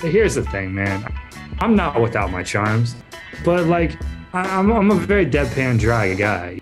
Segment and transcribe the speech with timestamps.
[0.00, 1.12] Here's the thing, man.
[1.60, 2.94] I'm not without my charms,
[3.44, 3.98] but like,
[4.32, 6.60] I'm, I'm a very deadpan, dry guy.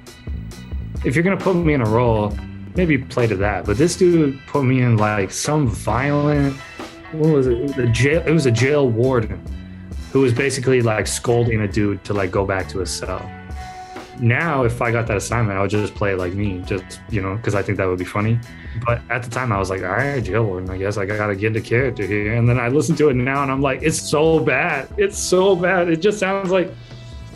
[1.04, 2.36] If you're gonna put me in a role,
[2.76, 3.66] maybe play to that.
[3.66, 6.56] But this dude put me in like some violent,
[7.12, 7.76] what was it?
[7.76, 8.22] The jail.
[8.26, 9.42] It was a jail warden
[10.12, 13.20] who was basically like scolding a dude to like go back to his cell.
[14.20, 17.20] Now, if I got that assignment, I would just play it like me, just you
[17.20, 18.38] know, because I think that would be funny.
[18.84, 20.70] But at the time, I was like, all right, warden.
[20.70, 22.34] I guess I gotta get into character here.
[22.34, 24.88] And then I listen to it now, and I'm like, it's so bad.
[24.96, 25.88] It's so bad.
[25.88, 26.72] It just sounds like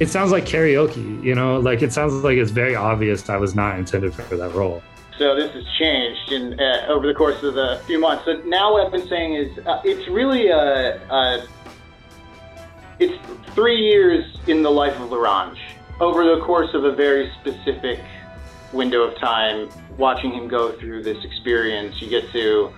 [0.01, 3.55] it sounds like karaoke, you know, like it sounds like it's very obvious I was
[3.55, 4.83] not intended for that role.
[5.19, 8.25] So this has changed in, uh, over the course of the few months.
[8.25, 11.47] So now what I've been saying is uh, it's really a, a,
[12.99, 13.13] it's
[13.55, 15.59] three years in the life of L'Orange
[16.01, 18.01] over the course of a very specific
[18.73, 19.69] window of time.
[19.99, 22.73] Watching him go through this experience, you get to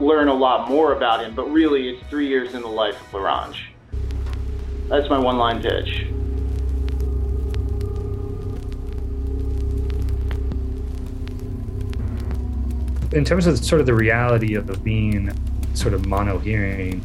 [0.00, 1.34] learn a lot more about him.
[1.34, 3.58] But really, it's three years in the life of L'Orange.
[4.88, 6.06] That's my one-line pitch.
[13.12, 15.32] in terms of sort of the reality of being
[15.74, 17.04] sort of mono hearing,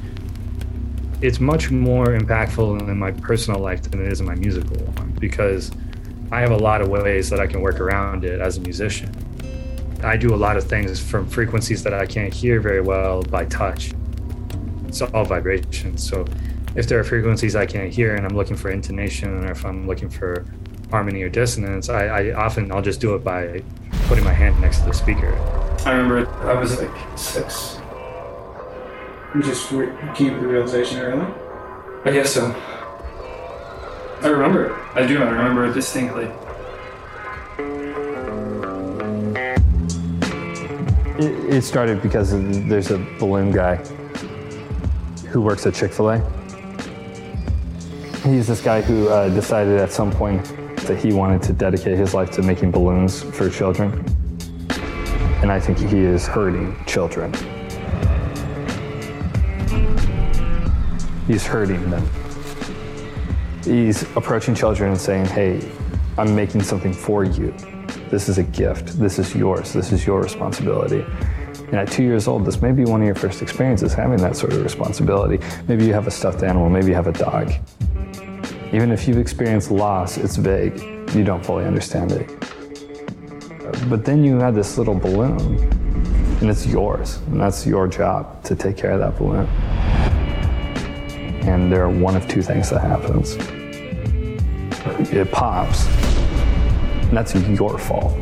[1.23, 5.09] it's much more impactful in my personal life than it is in my musical one
[5.21, 5.71] because
[6.33, 9.09] I have a lot of ways that I can work around it as a musician.
[10.03, 13.45] I do a lot of things from frequencies that I can't hear very well by
[13.45, 13.94] touch.
[14.85, 16.05] It's all vibrations.
[16.05, 16.25] So
[16.75, 19.88] if there are frequencies I can't hear and I'm looking for intonation or if I'm
[19.88, 20.45] looking for
[20.91, 23.63] harmony or dissonance, I, I often I'll just do it by
[24.07, 25.33] putting my hand next to the speaker.
[25.85, 27.79] I remember I was like six.
[29.35, 31.25] You just re- came to the realization early?
[32.05, 32.51] I guess so.
[34.21, 34.79] I remember.
[34.93, 35.23] I do.
[35.23, 36.25] I remember it distinctly.
[41.17, 42.31] It, it started because
[42.67, 43.77] there's a balloon guy
[45.29, 46.19] who works at Chick fil A.
[48.23, 50.45] He's this guy who uh, decided at some point
[50.85, 54.05] that he wanted to dedicate his life to making balloons for children.
[55.41, 57.33] And I think he is hurting children.
[61.28, 62.06] He's hurting them.
[63.63, 65.72] He's approaching children and saying, Hey,
[66.17, 67.51] I'm making something for you.
[68.09, 69.00] This is a gift.
[69.00, 69.73] This is yours.
[69.73, 71.06] This is your responsibility.
[71.73, 74.35] And at two years old, this may be one of your first experiences having that
[74.35, 75.44] sort of responsibility.
[75.67, 77.51] Maybe you have a stuffed animal, maybe you have a dog.
[78.72, 80.79] Even if you've experienced loss, it's vague.
[81.16, 82.29] You don't fully understand it.
[83.90, 85.57] But then you have this little balloon,
[86.41, 89.47] and it's yours, and that's your job to take care of that balloon.
[91.43, 93.37] And there are one of two things that happens.
[95.11, 95.85] It pops,
[97.13, 98.17] that's your fault.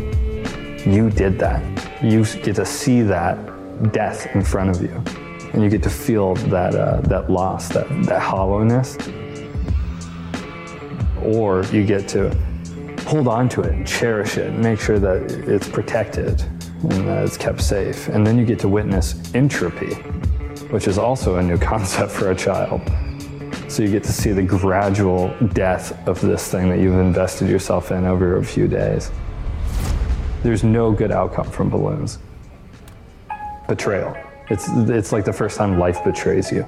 [0.86, 1.62] You did that.
[2.04, 5.02] You get to see that death in front of you,
[5.54, 8.98] and you get to feel that uh, that loss, that that hollowness.
[11.24, 12.36] Or you get to
[13.06, 16.42] hold on to it and cherish it make sure that it's protected
[16.84, 18.08] and that it's kept safe.
[18.08, 19.94] And then you get to witness entropy,
[20.72, 22.82] which is also a new concept for a child.
[23.72, 27.90] So you get to see the gradual death of this thing that you've invested yourself
[27.94, 29.10] in over a few days.
[30.44, 32.20] There's no good outcome from balloons.
[33.70, 34.14] Betrayal.
[34.50, 36.68] It's, it's like the first time life betrays you.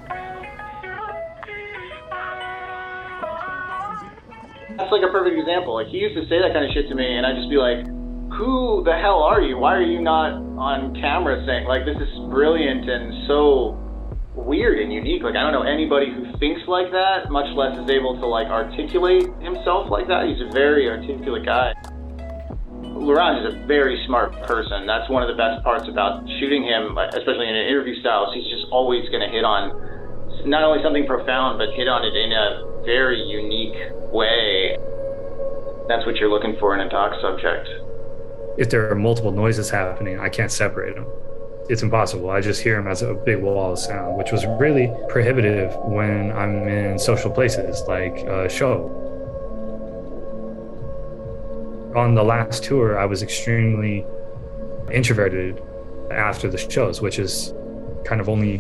[4.78, 5.74] That's like a perfect example.
[5.74, 7.58] Like he used to say that kind of shit to me, and I'd just be
[7.58, 7.86] like,
[8.40, 9.58] "Who the hell are you?
[9.58, 13.78] Why are you not on camera saying like this is brilliant and so
[14.36, 15.22] weird and unique?
[15.22, 18.48] Like I don't know anybody who thinks like that, much less is able to like
[18.48, 20.28] articulate himself like that.
[20.28, 21.74] He's a very articulate guy.
[22.94, 24.86] L'Orange is a very smart person.
[24.86, 28.32] That's one of the best parts about shooting him, especially in an interview style.
[28.34, 29.74] He's just always going to hit on
[30.46, 33.76] not only something profound, but hit on it in a very unique
[34.12, 34.78] way.
[35.88, 37.68] That's what you're looking for in a talk subject.
[38.58, 41.08] If there are multiple noises happening, I can't separate them.
[41.70, 42.30] It's impossible.
[42.30, 46.32] I just hear them as a big wall of sound, which was really prohibitive when
[46.34, 49.00] I'm in social places like a show.
[51.96, 54.06] On the last tour, I was extremely
[54.92, 55.64] introverted
[56.12, 57.54] after the shows, which is
[58.04, 58.58] kind of only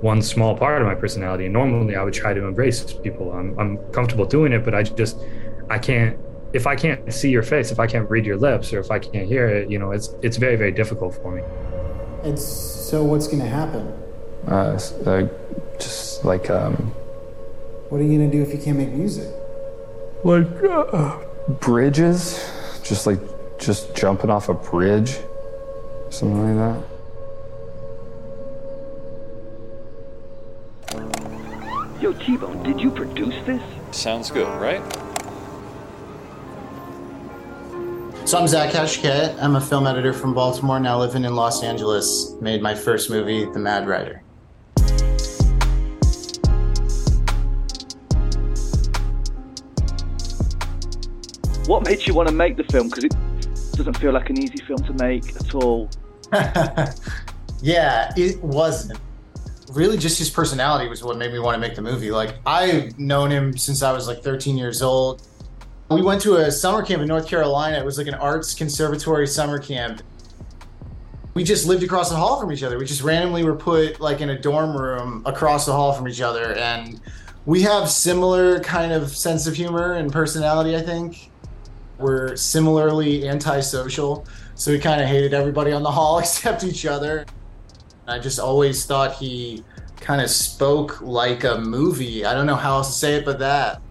[0.00, 1.46] one small part of my personality.
[1.46, 3.32] And normally I would try to embrace people.
[3.32, 5.18] I'm, I'm comfortable doing it, but I just,
[5.70, 6.18] I can't,
[6.52, 9.00] if I can't see your face, if I can't read your lips, or if I
[9.00, 11.42] can't hear it, you know, it's, it's very, very difficult for me.
[12.24, 13.86] It's so what's going to happen?
[14.46, 15.28] Uh, uh,
[15.78, 16.74] just like, um,
[17.90, 19.28] What are you going to do if you can't make music?
[20.24, 21.18] like uh,
[21.60, 22.50] bridges,
[22.82, 23.20] just like
[23.58, 25.18] just jumping off a bridge,
[26.08, 26.82] something like that.
[32.00, 33.62] Yo, T-Bone, did you produce this?
[33.92, 34.82] Sounds good, right?
[38.34, 39.40] So I'm Zach Kashkett.
[39.40, 42.32] I'm a film editor from Baltimore, now living in Los Angeles.
[42.40, 44.24] Made my first movie, The Mad Writer.
[51.68, 52.88] What made you want to make the film?
[52.88, 53.14] Because it
[53.76, 55.88] doesn't feel like an easy film to make at all.
[57.62, 58.98] yeah, it wasn't.
[59.70, 62.10] Really, just his personality was what made me want to make the movie.
[62.10, 65.24] Like, I've known him since I was like 13 years old.
[65.90, 67.78] We went to a summer camp in North Carolina.
[67.78, 70.02] It was like an arts conservatory summer camp.
[71.34, 72.78] We just lived across the hall from each other.
[72.78, 76.22] We just randomly were put like in a dorm room across the hall from each
[76.22, 76.54] other.
[76.54, 77.00] And
[77.44, 81.30] we have similar kind of sense of humor and personality, I think.
[81.98, 84.26] We're similarly antisocial.
[84.54, 87.26] So we kind of hated everybody on the hall except each other.
[88.06, 89.64] I just always thought he
[89.96, 92.24] kind of spoke like a movie.
[92.24, 93.82] I don't know how else to say it but that.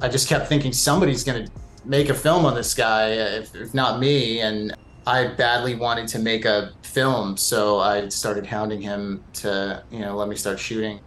[0.00, 1.52] I just kept thinking somebody's going to
[1.84, 4.40] make a film on this guy, if, if, not me.
[4.40, 4.72] And
[5.06, 10.16] I badly wanted to make a film, so I started hounding him to, you know,
[10.16, 11.00] let me start shooting.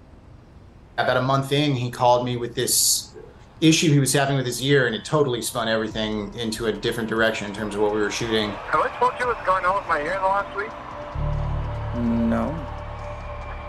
[0.97, 3.13] About a month in, he called me with this
[3.61, 7.07] issue he was having with his ear, and it totally spun everything into a different
[7.07, 8.49] direction in terms of what we were shooting.
[8.49, 10.71] Have I told you what's going on with my ear the last week?
[12.27, 12.49] No.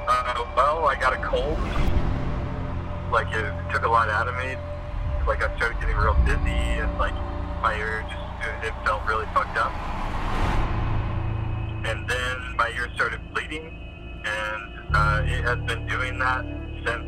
[0.09, 1.59] Uh, well, I got a cold.
[3.13, 4.57] Like, it took a lot out of me
[5.27, 7.15] like I started getting real dizzy and like
[7.63, 8.23] my ear just
[8.65, 9.73] it felt really fucked up.
[11.85, 13.73] And then my ear started bleeding,
[14.25, 16.45] and uh, it has been doing that
[16.85, 17.07] since.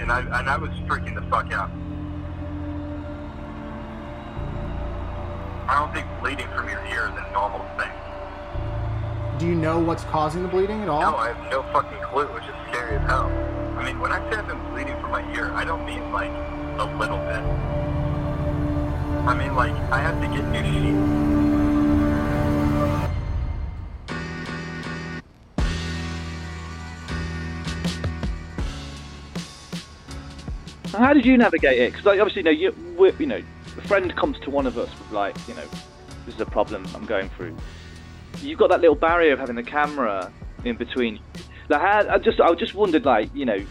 [0.00, 1.70] And I and I was freaking the fuck out.
[5.68, 7.90] I don't think bleeding from your ear is a normal thing.
[9.38, 11.00] Do you know what's causing the bleeding at all?
[11.00, 13.57] No, I have no fucking clue, which is scary as hell.
[13.78, 16.32] I mean, when I say I've been bleeding from my ear, I don't mean like
[16.80, 17.38] a little bit.
[19.24, 21.38] I mean, like, I have to get new sheets.
[30.92, 31.92] How did you navigate it?
[31.92, 33.40] Because like, obviously, you know, you, you know,
[33.76, 35.66] a friend comes to one of us with like, you know,
[36.26, 37.56] this is a problem I'm going through.
[38.40, 40.32] You've got that little barrier of having the camera
[40.64, 41.20] in between
[41.68, 43.64] like, how, I just, I just wondered, like, you know,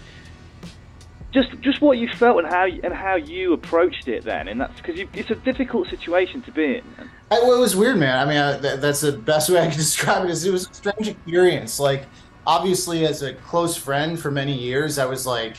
[1.31, 4.79] just, just what you felt and how, and how you approached it then, and that's
[4.81, 6.83] because it's a difficult situation to be in.
[7.29, 8.17] I, well, it was weird, man.
[8.17, 10.31] I mean, I, that, that's the best way I can describe it.
[10.31, 11.79] Is it was a strange experience.
[11.79, 12.05] Like,
[12.45, 15.57] obviously, as a close friend for many years, I was like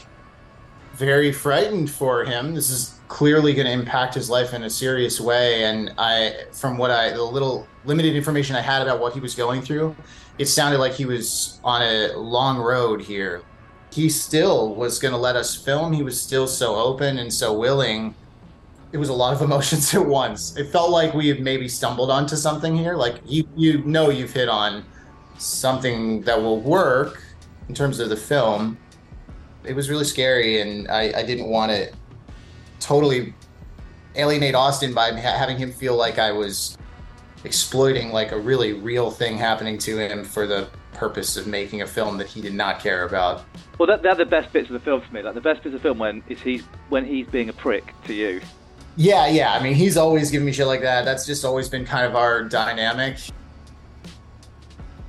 [0.94, 2.54] very frightened for him.
[2.54, 5.64] This is clearly going to impact his life in a serious way.
[5.64, 9.34] And I, from what I, the little limited information I had about what he was
[9.34, 9.94] going through,
[10.38, 13.42] it sounded like he was on a long road here.
[13.90, 15.92] He still was going to let us film.
[15.92, 18.14] He was still so open and so willing.
[18.92, 20.56] It was a lot of emotions at once.
[20.56, 22.94] It felt like we had maybe stumbled onto something here.
[22.94, 24.84] Like you, you know, you've hit on
[25.38, 27.22] something that will work
[27.68, 28.78] in terms of the film.
[29.64, 31.92] It was really scary, and I, I didn't want to
[32.80, 33.34] totally
[34.14, 36.78] alienate Austin by having him feel like I was
[37.44, 41.86] exploiting like a really real thing happening to him for the purpose of making a
[41.86, 43.44] film that he did not care about.
[43.78, 45.22] Well, that, they're the best bits of the film for me.
[45.22, 47.94] Like the best bits of the film when is he's when he's being a prick
[48.04, 48.40] to you.
[48.96, 49.52] Yeah, yeah.
[49.52, 51.04] I mean, he's always giving me shit like that.
[51.04, 53.18] That's just always been kind of our dynamic.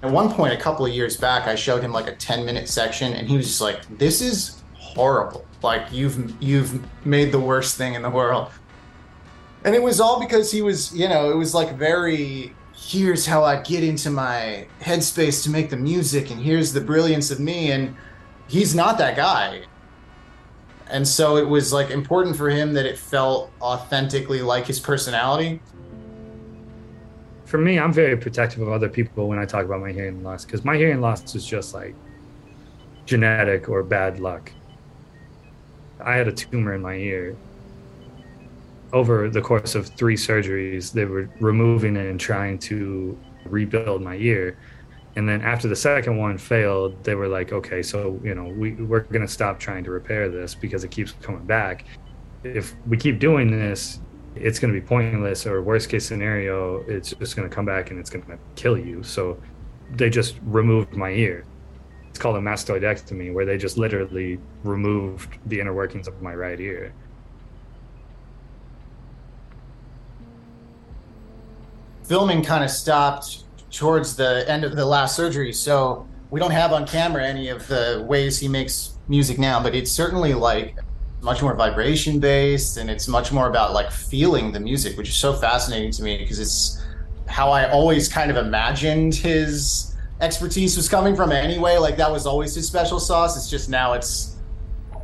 [0.03, 2.69] At one point, a couple of years back, I showed him like a 10 minute
[2.69, 5.45] section, and he was just like, "This is horrible.
[5.63, 8.51] Like you've you've made the worst thing in the world."
[9.63, 13.44] And it was all because he was you know it was like very here's how
[13.44, 17.72] i get into my headspace to make the music and here's the brilliance of me
[17.72, 17.96] and
[18.50, 19.62] he's not that guy.
[20.89, 25.62] And so it was like important for him that it felt authentically like his personality.
[27.46, 30.46] For me i'm very protective of other people when i talk about my hearing loss
[30.46, 31.96] because my hearing loss is just like
[33.08, 34.51] genetic or bad luck.
[36.00, 37.36] I had a tumor in my ear
[38.93, 44.15] over the course of three surgeries, they were removing it and trying to rebuild my
[44.15, 44.58] ear.
[45.15, 48.74] And then after the second one failed, they were like, okay, so, you know, we,
[48.74, 51.86] we're going to stop trying to repair this because it keeps coming back.
[52.43, 54.00] If we keep doing this,
[54.36, 57.89] it's going to be pointless, or worst case scenario, it's just going to come back
[57.89, 59.03] and it's going to kill you.
[59.03, 59.41] So
[59.96, 61.46] they just removed my ear.
[62.08, 66.60] It's called a mastoidectomy, where they just literally removed the inner workings of my right
[66.60, 66.93] ear.
[72.10, 75.54] Filming kind of stopped towards the end of the last surgery.
[75.54, 79.75] So we don't have on camera any of the ways he makes music now, but
[79.75, 80.75] it's certainly like
[81.22, 85.16] much more vibration based and it's much more about like feeling the music, which is
[85.16, 86.84] so fascinating to me because it's
[87.28, 91.78] how I always kind of imagined his expertise was coming from anyway.
[91.78, 93.38] Like that was always his special sauce.
[93.38, 94.36] It's just now it's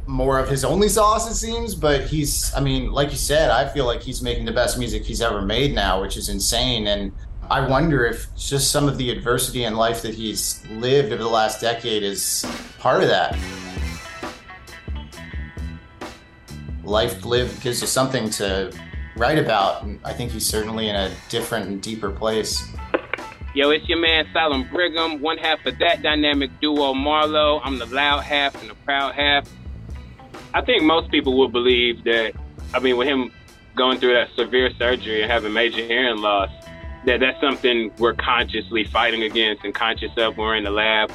[0.07, 1.75] more of his only sauce, it seems.
[1.75, 5.03] But he's, I mean, like you said, I feel like he's making the best music
[5.03, 6.87] he's ever made now, which is insane.
[6.87, 7.11] And
[7.49, 11.29] I wonder if just some of the adversity in life that he's lived over the
[11.29, 12.45] last decade is
[12.79, 13.37] part of that.
[16.83, 18.71] Life lived gives you something to
[19.15, 19.83] write about.
[19.83, 22.71] And I think he's certainly in a different and deeper place.
[23.55, 27.61] Yo, it's your man Solemn Brigham, one half of that dynamic duo Marlowe.
[27.63, 29.47] I'm the loud half and the proud half.
[30.55, 32.31] I think most people would believe that,
[32.73, 33.29] I mean, with him
[33.75, 36.49] going through that severe surgery and having major hearing loss,
[37.05, 41.11] that that's something we're consciously fighting against and conscious of we're in the lab.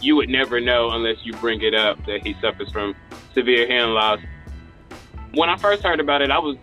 [0.00, 2.96] You would never know unless you bring it up that he suffers from
[3.34, 4.20] severe hearing loss.
[5.34, 6.56] When I first heard about it, I was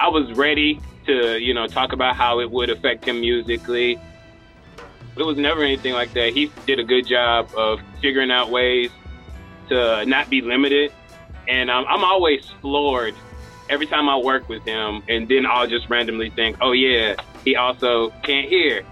[0.00, 4.00] I was ready to, you know, talk about how it would affect him musically.
[5.14, 6.32] But it was never anything like that.
[6.32, 8.90] He did a good job of figuring out ways
[9.68, 10.92] to not be limited.
[11.48, 13.14] And um, I'm always floored
[13.68, 17.56] every time I work with him, and then I'll just randomly think, oh yeah, he
[17.56, 18.82] also can't hear.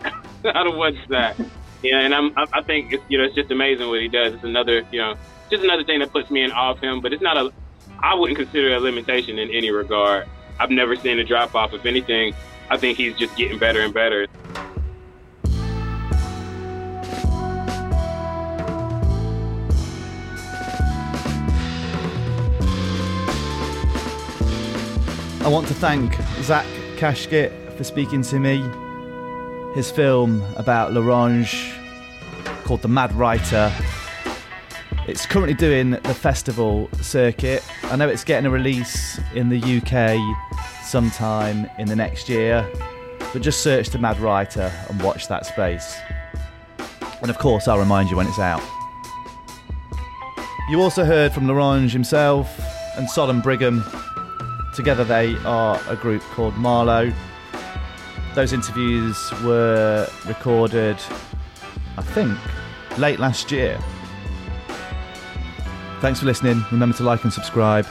[0.45, 1.39] Out of what's that?
[1.83, 4.35] Yeah, and I'm, I think it's, you know, it's just amazing what he does.
[4.35, 5.15] It's another, you know,
[5.51, 7.01] just another thing that puts me in awe of him.
[7.01, 7.53] But it's not a,
[8.01, 10.29] I wouldn't consider a limitation in any regard.
[10.61, 11.73] I've never seen a drop off.
[11.75, 12.35] If anything,
[12.71, 14.27] I think he's just getting better and better.
[25.45, 26.65] I want to thank Zach
[26.99, 28.59] Kashkett for speaking to me.
[29.75, 31.75] His film about L'Orange
[32.63, 33.73] called The Mad Writer.
[35.09, 37.65] It's currently doing the festival circuit.
[37.83, 40.17] I know it's getting a release in the UK
[40.85, 42.65] sometime in the next year,
[43.33, 45.99] but just search The Mad Writer and watch that space.
[47.21, 48.63] And of course, I'll remind you when it's out.
[50.71, 52.49] You also heard from L'Orange himself
[52.97, 53.85] and Solemn Brigham
[54.75, 57.13] Together they are a group called Marlowe.
[58.35, 60.97] Those interviews were recorded,
[61.99, 62.39] I think,
[62.97, 63.79] late last year.
[66.01, 66.65] Thanks for listening.
[66.73, 67.87] Remember to like and subscribe.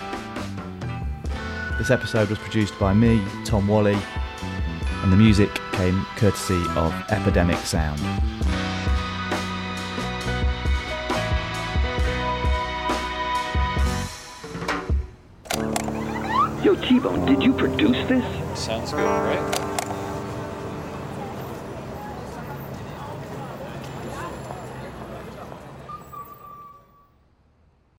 [1.78, 3.98] This episode was produced by me, Tom Whalley,
[5.04, 8.02] and the music came courtesy of Epidemic Sound.
[16.64, 18.60] Yo, T-Bone, did you produce this?
[18.60, 19.61] Sounds good, right?